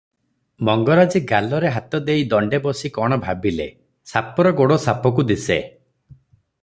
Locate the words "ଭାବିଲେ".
3.27-3.69